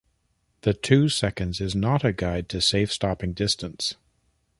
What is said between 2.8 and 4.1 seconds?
"stopping" distance.